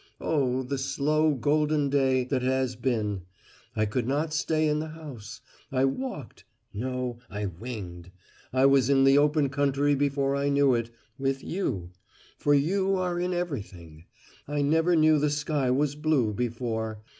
[0.19, 3.21] Oh, the slow, golden day that this has been!
[3.75, 6.43] I could not stay in the house I walked
[6.73, 8.11] no, I winged!
[8.51, 11.91] I was in the open country before I knew it with You!
[12.39, 14.05] For You are in everything.
[14.47, 17.03] I never knew the sky was blue, before.